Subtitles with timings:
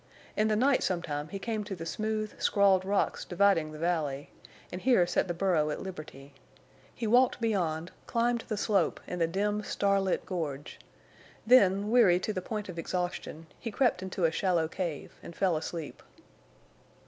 [0.35, 4.31] In the night sometime he came to the smooth, scrawled rocks dividing the valley,
[4.71, 6.33] and here set the burro at liberty.
[6.95, 10.79] He walked beyond, climbed the slope and the dim, starlit gorge.
[11.45, 15.55] Then, weary to the point of exhaustion, he crept into a shallow cave and fell
[15.55, 16.01] asleep.